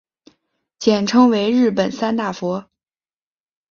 [0.79, 2.65] 简称为日本三大佛。